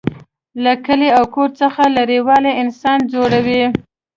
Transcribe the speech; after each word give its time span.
له 0.63 0.73
کلي 0.85 1.09
او 1.17 1.23
کور 1.35 1.49
څخه 1.61 1.81
لرېوالی 1.95 2.51
انسان 2.63 2.99
ځوروي 3.11 3.63